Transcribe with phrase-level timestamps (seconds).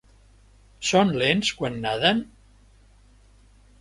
[0.91, 2.25] Són lents quan naden?